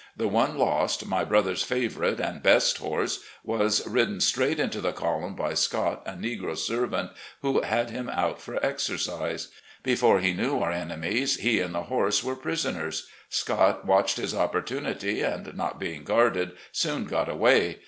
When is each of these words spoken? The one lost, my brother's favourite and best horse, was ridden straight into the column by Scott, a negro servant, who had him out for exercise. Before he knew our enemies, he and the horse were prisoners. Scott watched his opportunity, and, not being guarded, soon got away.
The 0.17 0.27
one 0.27 0.57
lost, 0.57 1.05
my 1.05 1.23
brother's 1.23 1.61
favourite 1.61 2.19
and 2.19 2.41
best 2.41 2.79
horse, 2.79 3.19
was 3.43 3.85
ridden 3.87 4.19
straight 4.19 4.59
into 4.59 4.81
the 4.81 4.93
column 4.93 5.35
by 5.35 5.53
Scott, 5.53 6.01
a 6.07 6.13
negro 6.13 6.57
servant, 6.57 7.11
who 7.43 7.61
had 7.61 7.91
him 7.91 8.09
out 8.09 8.41
for 8.41 8.55
exercise. 8.65 9.49
Before 9.83 10.19
he 10.19 10.33
knew 10.33 10.57
our 10.57 10.71
enemies, 10.71 11.35
he 11.35 11.59
and 11.59 11.75
the 11.75 11.83
horse 11.83 12.23
were 12.23 12.35
prisoners. 12.35 13.09
Scott 13.29 13.85
watched 13.85 14.17
his 14.17 14.33
opportunity, 14.33 15.21
and, 15.21 15.55
not 15.55 15.79
being 15.79 16.03
guarded, 16.03 16.53
soon 16.71 17.05
got 17.05 17.29
away. 17.29 17.77